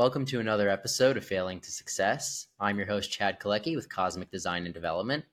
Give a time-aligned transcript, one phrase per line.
[0.00, 2.46] Welcome to another episode of Failing to Success.
[2.58, 5.26] I'm your host, Chad Kaleky with Cosmic Design and Development.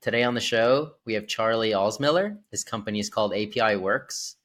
[0.00, 2.38] Today on the show, we have Charlie Alsmiller.
[2.50, 4.36] His company is called APIWORX.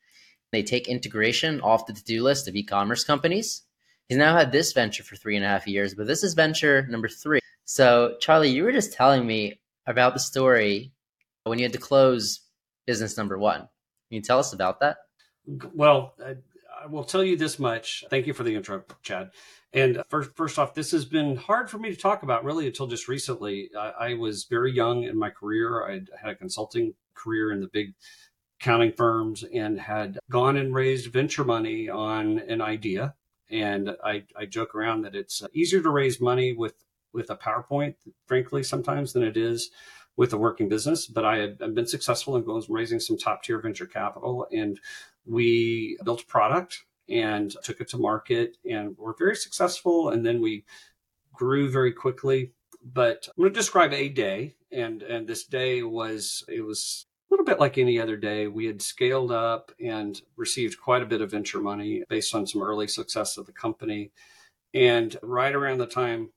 [0.51, 3.61] They take integration off the to do list of e commerce companies.
[4.09, 6.85] He's now had this venture for three and a half years, but this is venture
[6.87, 7.39] number three.
[7.63, 10.91] So, Charlie, you were just telling me about the story
[11.45, 12.41] when you had to close
[12.85, 13.61] business number one.
[13.61, 13.69] Can
[14.09, 14.97] you tell us about that?
[15.73, 16.13] Well,
[16.81, 18.03] I will tell you this much.
[18.09, 19.31] Thank you for the intro, Chad.
[19.73, 22.65] And uh, first, first off, this has been hard for me to talk about really
[22.67, 23.69] until just recently.
[23.77, 25.85] I, I was very young in my career.
[25.85, 27.93] I had a consulting career in the big
[28.59, 33.13] accounting firms and had gone and raised venture money on an idea.
[33.49, 36.75] And I, I joke around that it's uh, easier to raise money with
[37.13, 37.95] with a PowerPoint,
[38.25, 39.69] frankly, sometimes than it is
[40.15, 41.07] with a working business.
[41.07, 44.79] But I had been successful in raising some top tier venture capital, and
[45.25, 50.09] we built a product and took it to market and were very successful.
[50.09, 50.65] And then we
[51.33, 52.53] grew very quickly.
[52.83, 57.33] But I'm going to describe a day, and and this day was it was a
[57.33, 58.47] little bit like any other day.
[58.47, 62.63] We had scaled up and received quite a bit of venture money based on some
[62.63, 64.11] early success of the company.
[64.73, 66.29] And right around the time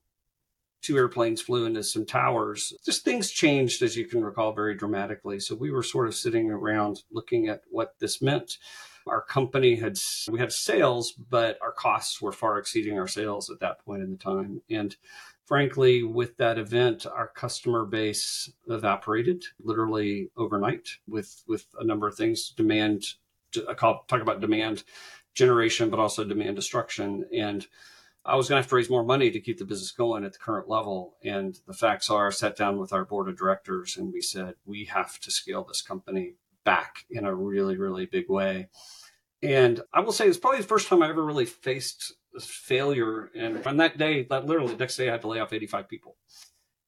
[0.85, 5.39] two airplanes flew into some towers, just things changed, as you can recall, very dramatically.
[5.39, 8.57] So we were sort of sitting around looking at what this meant
[9.07, 9.97] our company had
[10.31, 14.11] we had sales, but our costs were far exceeding our sales at that point in
[14.11, 14.61] the time.
[14.69, 14.95] And
[15.45, 22.15] frankly, with that event, our customer base evaporated literally overnight with with a number of
[22.15, 22.49] things.
[22.49, 23.03] Demand,
[23.77, 24.83] talk about demand
[25.35, 27.25] generation, but also demand destruction.
[27.31, 27.67] And
[28.25, 30.33] I was going to have to raise more money to keep the business going at
[30.33, 31.15] the current level.
[31.23, 34.55] And the facts are, I sat down with our board of directors and we said,
[34.65, 38.69] we have to scale this company back in a really, really big way.
[39.43, 43.29] And I will say it's probably the first time I ever really faced failure.
[43.35, 45.87] And on that day, that literally the next day, I had to lay off 85
[45.87, 46.17] people.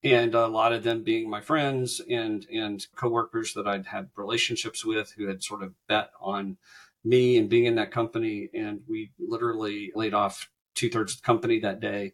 [0.03, 4.85] And a lot of them being my friends and and coworkers that I'd had relationships
[4.85, 6.57] with who had sort of bet on
[7.03, 8.49] me and being in that company.
[8.53, 12.13] And we literally laid off two thirds of the company that day.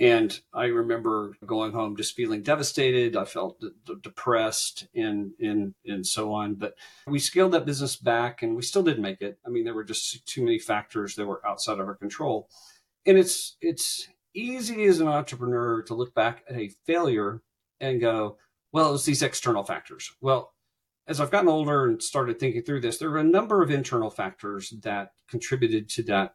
[0.00, 3.16] And I remember going home just feeling devastated.
[3.16, 6.54] I felt d- d- depressed and, and, and so on.
[6.54, 6.74] But
[7.06, 9.38] we scaled that business back and we still didn't make it.
[9.44, 12.48] I mean, there were just too many factors that were outside of our control.
[13.06, 17.42] And it's, it's easy as an entrepreneur to look back at a failure
[17.80, 18.38] and go,
[18.70, 20.12] well, it was these external factors.
[20.20, 20.52] Well,
[21.08, 24.10] as I've gotten older and started thinking through this, there are a number of internal
[24.10, 26.34] factors that contributed to that,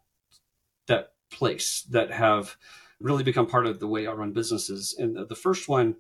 [0.88, 2.56] that place that have
[3.00, 4.96] really become part of the way I run businesses.
[4.98, 5.96] And the first one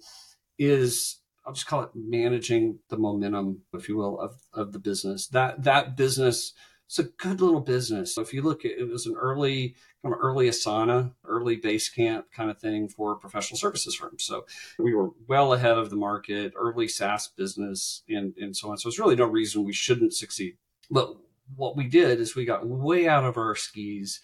[0.57, 5.27] is I'll just call it managing the momentum, if you will, of, of the business.
[5.27, 6.53] That that business,
[6.87, 8.15] it's a good little business.
[8.15, 12.25] So if you look at it was an early kind of early Asana, early Basecamp
[12.33, 14.23] kind of thing for professional services firms.
[14.23, 14.45] So
[14.79, 18.77] we were well ahead of the market, early SaaS business and, and so on.
[18.77, 20.57] So it's really no reason we shouldn't succeed.
[20.89, 21.15] But
[21.55, 24.21] what we did is we got way out of our skis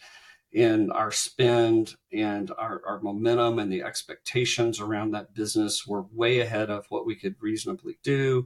[0.51, 6.39] in our spend and our, our momentum and the expectations around that business were way
[6.39, 8.45] ahead of what we could reasonably do.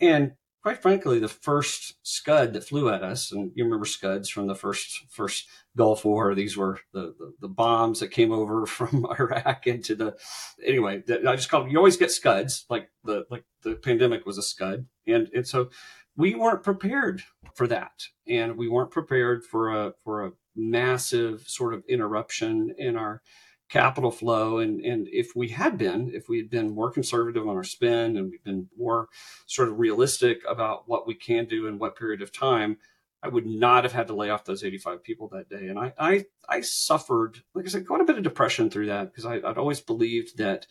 [0.00, 4.46] And quite frankly, the first Scud that flew at us, and you remember Scuds from
[4.46, 6.34] the first first Gulf War.
[6.34, 10.16] These were the, the, the bombs that came over from Iraq into the.
[10.64, 11.70] Anyway, I just called.
[11.70, 15.70] You always get Scuds, like the like the pandemic was a Scud, and and so
[16.16, 17.22] we weren't prepared
[17.54, 22.96] for that, and we weren't prepared for a for a massive sort of interruption in
[22.96, 23.22] our
[23.68, 24.58] capital flow.
[24.58, 28.18] And, and if we had been, if we had been more conservative on our spend
[28.18, 29.08] and we've been more
[29.46, 32.76] sort of realistic about what we can do in what period of time,
[33.22, 35.68] I would not have had to lay off those 85 people that day.
[35.68, 39.10] And I, I, I suffered, like I said, quite a bit of depression through that
[39.10, 40.66] because I, I'd always believed that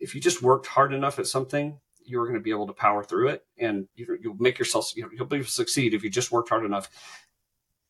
[0.00, 2.72] if you just worked hard enough at something, you were going to be able to
[2.74, 5.94] power through it and you, will make yourself, you know, you'll be able to succeed
[5.94, 6.90] if you just worked hard enough.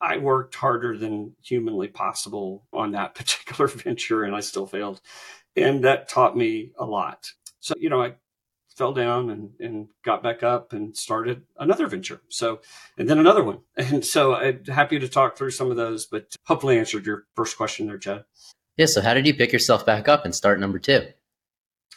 [0.00, 5.00] I worked harder than humanly possible on that particular venture and I still failed.
[5.56, 7.30] And that taught me a lot.
[7.60, 8.14] So, you know, I
[8.76, 12.20] fell down and, and got back up and started another venture.
[12.28, 12.60] So,
[12.98, 13.60] and then another one.
[13.76, 17.56] And so I'm happy to talk through some of those, but hopefully answered your first
[17.56, 18.24] question there, Chad.
[18.76, 18.86] Yeah.
[18.86, 21.06] So how did you pick yourself back up and start number two?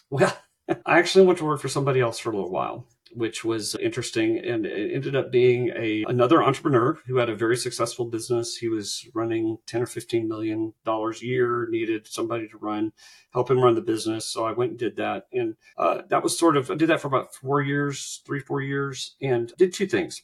[0.09, 0.38] Well,
[0.85, 4.37] I actually went to work for somebody else for a little while which was interesting
[4.37, 8.67] and it ended up being a another entrepreneur who had a very successful business he
[8.67, 12.93] was running 10 or 15 million dollars a year needed somebody to run
[13.33, 16.37] help him run the business so i went and did that and uh, that was
[16.37, 19.87] sort of i did that for about four years three four years and did two
[19.87, 20.23] things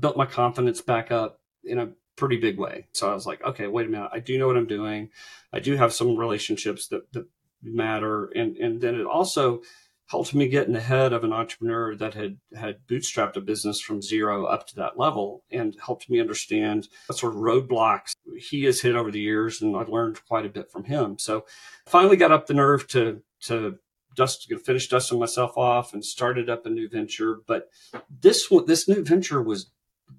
[0.00, 2.86] built my confidence back up in a pretty big way.
[2.92, 4.10] So I was like, okay, wait a minute.
[4.12, 5.10] I do know what I'm doing.
[5.52, 7.26] I do have some relationships that, that
[7.62, 8.26] matter.
[8.34, 9.62] And, and then it also
[10.08, 13.80] helped me get in the head of an entrepreneur that had had bootstrapped a business
[13.80, 18.64] from zero up to that level and helped me understand what sort of roadblocks he
[18.64, 19.60] has hit over the years.
[19.60, 21.18] And I've learned quite a bit from him.
[21.18, 21.44] So
[21.86, 23.78] finally got up the nerve to, to
[24.14, 27.38] dust, finish dusting myself off and started up a new venture.
[27.46, 27.68] But
[28.08, 29.70] this this new venture was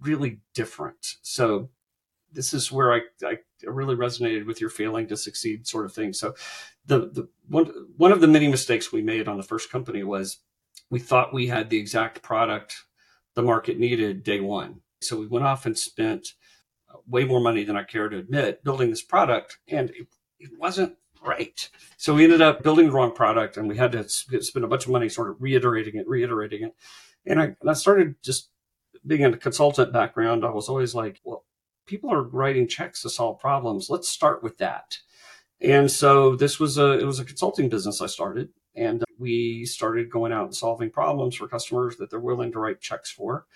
[0.01, 1.15] really different.
[1.21, 1.69] So
[2.37, 6.13] this is where I, I really resonated with your failing to succeed sort of thing.
[6.13, 6.35] So
[6.85, 7.65] the, the one,
[7.97, 10.37] one of the many mistakes we made on the first company was
[10.91, 12.75] we thought we had the exact product
[13.33, 14.81] the market needed day one.
[15.01, 16.29] So we went off and spent
[17.07, 20.07] way more money than I care to admit building this product and it,
[20.39, 20.95] it wasn't
[21.25, 21.67] right.
[21.97, 24.85] So we ended up building the wrong product and we had to spend a bunch
[24.85, 26.75] of money sort of reiterating it, reiterating it.
[27.25, 28.51] And I, and I started just
[29.05, 30.45] being in a consultant background.
[30.45, 31.43] I was always like, well,
[31.87, 33.89] people are writing checks to solve problems.
[33.89, 34.99] Let's start with that.
[35.59, 40.11] And so this was a, it was a consulting business I started and we started
[40.11, 43.47] going out and solving problems for customers that they're willing to write checks for.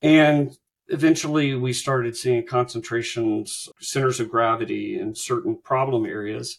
[0.00, 0.56] And
[0.88, 6.58] eventually we started seeing concentrations, centers of gravity in certain problem areas.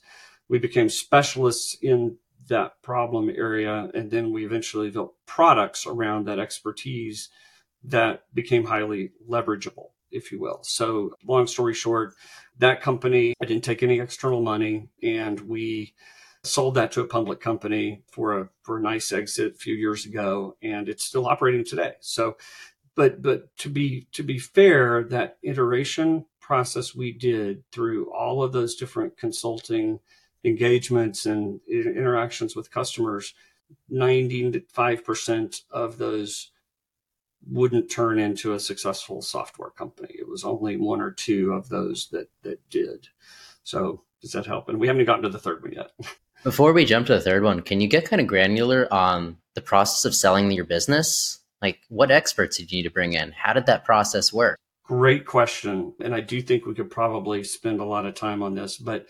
[0.49, 2.17] We became specialists in
[2.49, 3.89] that problem area.
[3.93, 7.29] And then we eventually built products around that expertise
[7.85, 10.59] that became highly leverageable if you will.
[10.63, 12.13] So, long story short,
[12.59, 15.93] that company, I didn't take any external money and we
[16.43, 20.05] sold that to a public company for a for a nice exit a few years
[20.05, 21.93] ago and it's still operating today.
[21.99, 22.37] So,
[22.95, 28.51] but but to be to be fair, that iteration process we did through all of
[28.51, 29.99] those different consulting
[30.43, 33.33] engagements and interactions with customers,
[33.91, 36.51] 95% of those
[37.49, 40.15] wouldn't turn into a successful software company.
[40.17, 43.07] It was only one or two of those that that did.
[43.63, 44.69] So does that help?
[44.69, 45.91] And we haven't gotten to the third one yet.
[46.43, 49.61] Before we jump to the third one, can you get kind of granular on the
[49.61, 51.39] process of selling your business?
[51.61, 53.31] Like what experts did you need to bring in?
[53.31, 54.59] How did that process work?
[54.83, 55.93] Great question.
[56.01, 59.07] And I do think we could probably spend a lot of time on this, but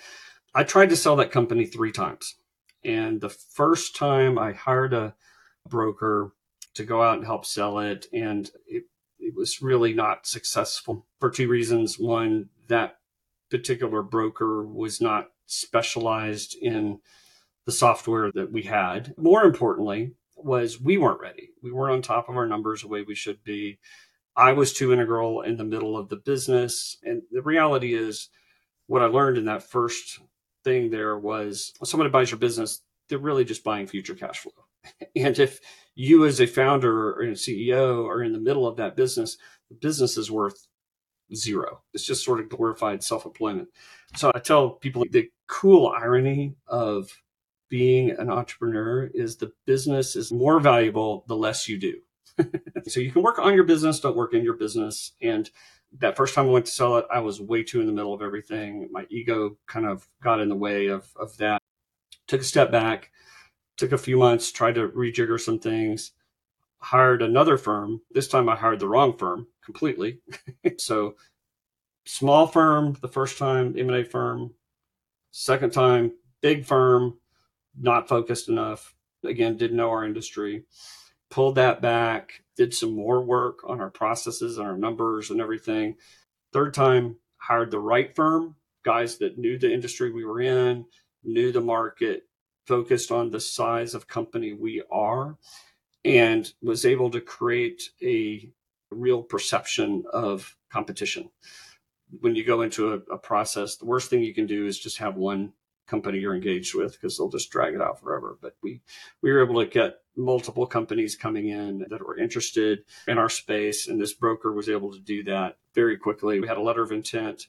[0.53, 2.35] I tried to sell that company three times.
[2.85, 5.15] And the first time I hired a
[5.67, 6.33] broker
[6.75, 8.07] to go out and help sell it.
[8.13, 8.85] And it,
[9.19, 11.99] it was really not successful for two reasons.
[11.99, 12.97] One, that
[13.49, 16.99] particular broker was not specialized in
[17.65, 19.13] the software that we had.
[19.17, 21.49] More importantly, was we weren't ready.
[21.61, 23.79] We weren't on top of our numbers the way we should be.
[24.35, 26.97] I was too integral in the middle of the business.
[27.03, 28.29] And the reality is,
[28.87, 30.19] what I learned in that first
[30.63, 34.51] thing there was somebody buys your business, they're really just buying future cash flow.
[35.15, 35.59] And if
[35.95, 39.37] you as a founder or a CEO are in the middle of that business,
[39.69, 40.67] the business is worth
[41.33, 41.81] zero.
[41.93, 43.69] It's just sort of glorified self-employment.
[44.15, 47.11] So I tell people the cool irony of
[47.69, 52.01] being an entrepreneur is the business is more valuable the less you do.
[52.87, 55.13] so you can work on your business, don't work in your business.
[55.21, 55.49] And
[55.99, 58.13] that first time I went to sell it, I was way too in the middle
[58.13, 58.89] of everything.
[58.91, 61.61] My ego kind of got in the way of, of that.
[62.27, 63.11] Took a step back,
[63.77, 66.11] took a few months, tried to rejigger some things,
[66.77, 68.01] hired another firm.
[68.11, 70.19] This time I hired the wrong firm completely.
[70.77, 71.15] so
[72.05, 74.53] small firm the first time, M&A firm.
[75.31, 76.11] Second time,
[76.41, 77.17] big firm,
[77.79, 78.93] not focused enough.
[79.23, 80.63] Again, didn't know our industry.
[81.29, 85.95] Pulled that back, did some more work on our processes and our numbers and everything.
[86.51, 90.85] Third time, hired the right firm, guys that knew the industry we were in,
[91.23, 92.23] knew the market,
[92.65, 95.37] focused on the size of company we are
[96.05, 98.49] and was able to create a
[98.91, 101.29] real perception of competition.
[102.19, 104.97] When you go into a, a, process, the worst thing you can do is just
[104.97, 105.53] have one
[105.87, 108.37] company you're engaged with because they'll just drag it out forever.
[108.41, 108.81] But we
[109.21, 113.87] we were able to get multiple companies coming in that were interested in our space,
[113.87, 116.39] and this broker was able to do that very quickly.
[116.39, 117.47] We had a letter of intent.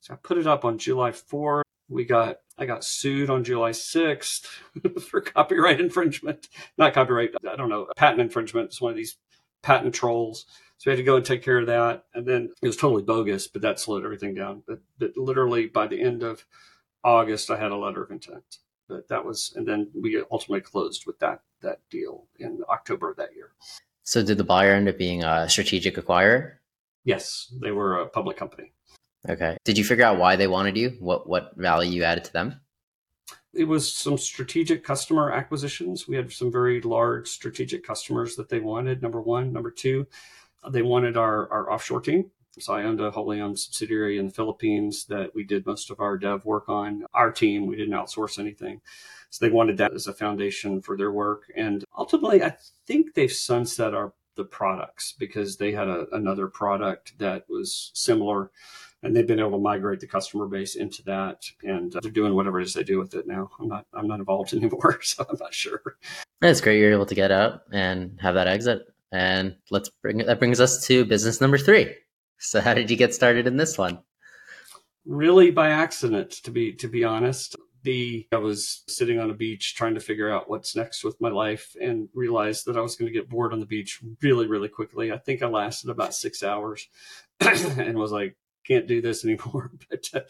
[0.00, 1.62] So I put it up on July 4th.
[1.90, 4.46] We got I got sued on July 6th
[5.02, 6.48] for copyright infringement.
[6.78, 8.66] Not copyright, I don't know, patent infringement.
[8.66, 9.16] It's one of these
[9.62, 10.46] patent trolls.
[10.78, 12.04] So we had to go and take care of that.
[12.14, 14.62] And then it was totally bogus, but that slowed everything down.
[14.66, 16.44] But, but literally by the end of
[17.04, 18.58] August, I had a letter of intent.
[18.88, 23.16] But that was, and then we ultimately closed with that that deal in October of
[23.16, 23.52] that year.
[24.02, 26.54] So did the buyer end up being a strategic acquirer?
[27.04, 28.72] Yes, they were a public company.
[29.28, 29.56] Okay.
[29.64, 30.96] Did you figure out why they wanted you?
[30.98, 32.60] What what value you added to them?
[33.52, 36.06] It was some strategic customer acquisitions.
[36.06, 39.02] We had some very large strategic customers that they wanted.
[39.02, 40.06] Number one, number two,
[40.68, 42.30] they wanted our our offshore team.
[42.58, 46.00] So I owned a wholly owned subsidiary in the Philippines that we did most of
[46.00, 47.04] our dev work on.
[47.14, 48.80] Our team, we didn't outsource anything.
[49.30, 51.44] So they wanted that as a foundation for their work.
[51.56, 57.18] And ultimately, I think they've sunset our the products because they had a, another product
[57.18, 58.50] that was similar
[59.02, 62.34] and they've been able to migrate the customer base into that and uh, they're doing
[62.34, 63.50] whatever it is they do with it now.
[63.58, 65.96] I'm not i'm not involved anymore so i'm not sure.
[66.42, 68.82] It's great you're able to get out and have that exit.
[69.12, 71.94] And let's bring that brings us to business number three.
[72.38, 73.98] So how did you get started in this one?
[75.04, 77.56] Really by accident to be to be honest.
[77.82, 81.30] The I was sitting on a beach trying to figure out what's next with my
[81.30, 84.68] life and realized that I was going to get bored on the beach really really
[84.68, 85.10] quickly.
[85.12, 86.86] I think I lasted about 6 hours
[87.40, 88.36] and was like
[88.66, 89.70] can't do this anymore.
[89.88, 90.20] but uh,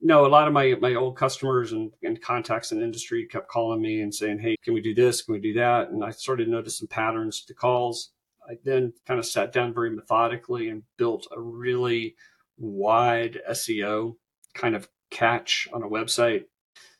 [0.00, 3.80] no, a lot of my my old customers and, and contacts in industry kept calling
[3.80, 5.22] me and saying, "Hey, can we do this?
[5.22, 8.12] Can we do that?" And I started to notice some patterns to calls.
[8.48, 12.14] I then kind of sat down very methodically and built a really
[12.58, 14.16] wide SEO
[14.54, 16.44] kind of catch on a website.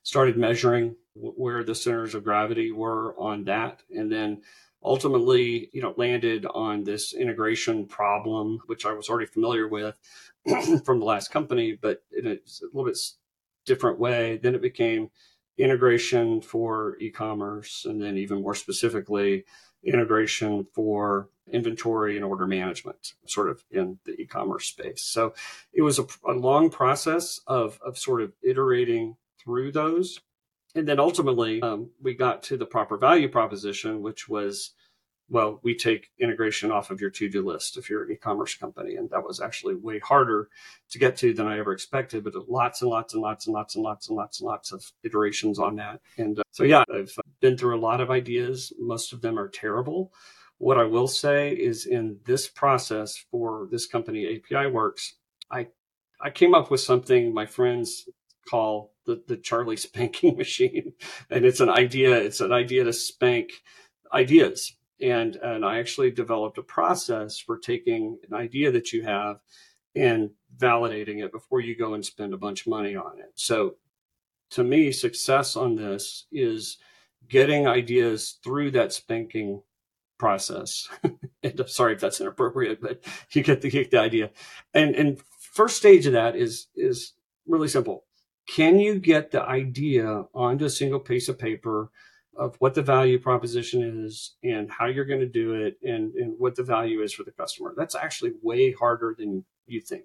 [0.02, 4.42] Started measuring where the centers of gravity were on that, and then
[4.86, 9.96] ultimately, you know, landed on this integration problem, which I was already familiar with
[10.84, 12.38] from the last company, but in a,
[12.72, 12.98] little bit
[13.66, 14.38] different way.
[14.40, 15.10] Then it became
[15.58, 19.44] integration for e-commerce, and then even more specifically,
[19.84, 25.02] integration for inventory and order management, sort of in the e-commerce space.
[25.02, 25.34] So
[25.72, 30.20] it was a, a long process of of sort of iterating through those
[30.76, 34.74] and then ultimately um, we got to the proper value proposition which was
[35.28, 38.94] well we take integration off of your to-do list if you're an e-commerce company.
[38.96, 40.48] And that was actually way harder
[40.90, 43.74] to get to than i ever expected but lots and lots and lots and lots
[43.74, 46.00] and lots and lots and lots of iterations on that.
[46.18, 48.72] And uh, so yeah i've been through a lot of ideas.
[48.78, 50.12] Most of them are terrible.
[50.58, 55.12] What i will say is in this process for this company APIWORX
[55.50, 55.66] i
[56.20, 58.08] i came up with something my friends
[58.48, 60.92] call the, the Charlie spanking machine.
[61.30, 63.50] And it's an idea, it's an idea to spank
[64.12, 64.76] ideas.
[65.00, 69.40] And, and I actually developed a process for taking an idea that you have
[69.94, 73.32] and validating it before you go and spend a bunch of money on it.
[73.34, 73.76] So
[74.50, 76.78] to me, success on this is
[77.28, 79.62] getting ideas through that spanking
[80.18, 80.88] process.
[81.02, 84.30] and I'm sorry if that's inappropriate, but you get the, get the idea.
[84.72, 87.12] And and first stage of that is is
[87.46, 88.04] really simple
[88.48, 91.90] can you get the idea onto a single piece of paper
[92.36, 96.34] of what the value proposition is and how you're going to do it and, and
[96.38, 97.74] what the value is for the customer?
[97.76, 100.04] That's actually way harder than you think.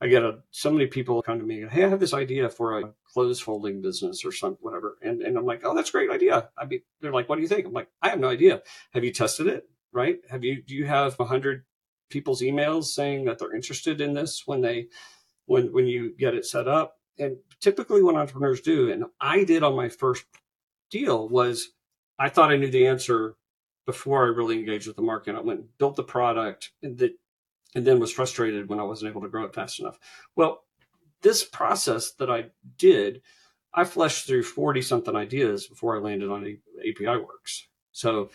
[0.00, 2.50] I get a, so many people come to me, and, hey, I have this idea
[2.50, 4.98] for a clothes folding business or something, whatever.
[5.02, 6.50] And, and I'm like, oh, that's a great idea.
[6.58, 7.66] I mean, they're like, what do you think?
[7.66, 8.62] I'm like, I have no idea.
[8.92, 9.68] Have you tested it?
[9.92, 10.18] Right?
[10.28, 11.64] Have you, do you have hundred
[12.10, 14.88] people's emails saying that they're interested in this when they,
[15.46, 16.96] when, when you get it set up?
[17.18, 20.24] And typically what entrepreneurs do, and I did on my first
[20.90, 21.68] deal, was
[22.18, 23.36] I thought I knew the answer
[23.86, 25.36] before I really engaged with the market.
[25.36, 27.12] I went and built the product and that
[27.74, 29.98] and then was frustrated when I wasn't able to grow it fast enough.
[30.36, 30.64] Well,
[31.22, 32.46] this process that I
[32.78, 33.22] did,
[33.72, 37.62] I fleshed through 40 something ideas before I landed on APIWORX.
[37.92, 38.30] So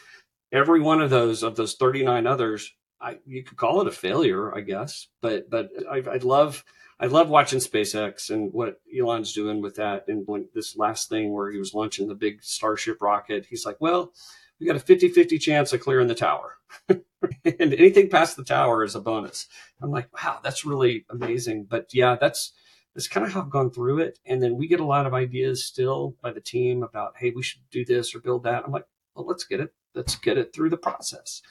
[0.51, 4.53] every one of those, of those 39 others, I, you could call it a failure,
[4.55, 6.63] I guess, but, but I, I love,
[6.99, 10.05] I love watching SpaceX and what Elon's doing with that.
[10.07, 13.77] And when this last thing where he was launching the big Starship rocket, he's like,
[13.79, 14.11] well,
[14.59, 16.57] we got a 50 50 chance of clearing the tower.
[16.89, 17.03] and
[17.45, 19.47] anything past the tower is a bonus.
[19.81, 21.67] I'm like, wow, that's really amazing.
[21.69, 22.51] But yeah, that's,
[22.93, 24.19] that's kind of how I've gone through it.
[24.25, 27.43] And then we get a lot of ideas still by the team about, hey, we
[27.43, 28.63] should do this or build that.
[28.65, 29.73] I'm like, well, let's get it.
[29.95, 31.41] Let's get it through the process.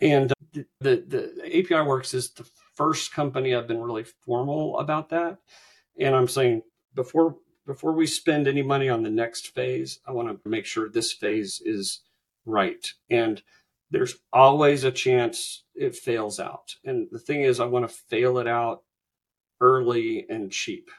[0.00, 5.38] And the, the, APIWORX is the first company I've been really formal about that.
[5.98, 6.62] And I'm saying
[6.94, 7.36] before
[7.66, 11.12] before we spend any money on the next phase, I want to make sure this
[11.12, 12.00] phase is
[12.44, 12.86] right.
[13.10, 13.42] And
[13.90, 16.76] there's always a chance it fails out.
[16.84, 18.82] And the thing is, I want to fail it out
[19.60, 20.90] early and cheap,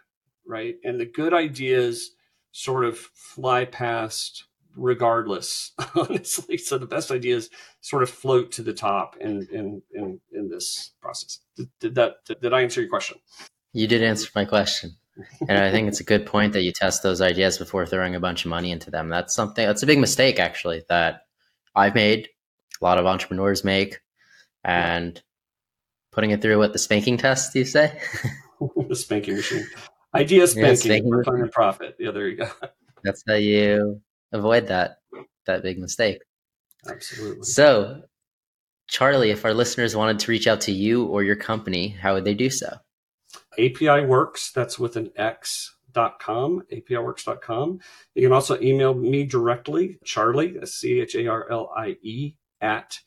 [0.46, 0.76] right?
[0.84, 2.12] And the good ideas
[2.52, 4.46] sort of fly past
[4.78, 6.58] regardless, honestly.
[6.58, 7.50] So the best ideas
[7.82, 11.40] sort of float to the top in in in, in this process.
[11.56, 13.18] Did, did that did, did I answer your question?
[13.74, 14.92] You did answer my question.
[15.50, 18.20] and I think it's a good point that you test those ideas before throwing a
[18.20, 19.10] bunch of money into them.
[19.10, 21.22] That's something that's a big mistake actually that
[21.76, 22.30] I've made,
[22.80, 24.00] a lot of entrepreneurs make,
[24.64, 25.22] and
[26.12, 28.00] putting it through what the spanking test do you say?
[28.88, 29.66] the spanking machine.
[30.14, 31.96] Idea spanking, yeah, spanking and profit.
[32.00, 32.50] Yeah, there you go.
[33.04, 34.98] That's how you avoid that
[35.46, 36.20] that big mistake.
[36.88, 37.44] Absolutely.
[37.44, 38.04] So
[38.88, 42.26] Charlie, if our listeners wanted to reach out to you or your company, how would
[42.26, 42.78] they do so?
[43.60, 47.80] APIWORX, that's with an X dot com, apiworx.com.
[48.16, 53.00] You can also email me directly, Charlie, C H A R L I E, at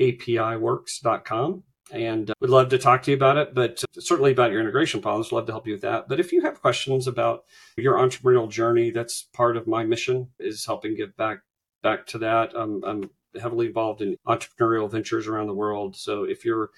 [0.00, 1.62] apiworx.com.
[1.92, 5.00] And uh, we'd love to talk to you about it, but certainly about your integration
[5.00, 5.30] problems.
[5.30, 6.08] Love to help you with that.
[6.08, 7.44] But if you have questions about
[7.76, 11.40] your entrepreneurial journey, that's part of my mission is helping give back
[11.82, 12.52] back to that.
[12.56, 15.94] I'm, I'm heavily involved in entrepreneurial ventures around the world.
[15.94, 16.70] So if you're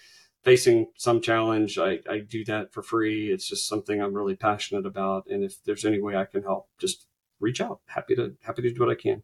[0.44, 3.30] facing some challenge, I, I do that for free.
[3.30, 5.26] It's just something I'm really passionate about.
[5.28, 7.06] And if there's any way I can help, just
[7.40, 7.80] reach out.
[7.86, 9.22] Happy to happy to do what I can.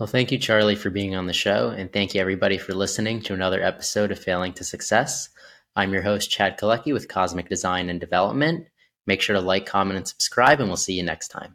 [0.00, 1.74] Well, thank you, Charlie, for being on the show.
[1.76, 5.28] And thank you, everybody, for listening to another episode of Failing to Success.
[5.76, 8.66] I'm your host, Chad Kaleky with Cosmic Design and Development.
[9.06, 11.54] Make sure to like, comment, and subscribe, and we'll see you next time.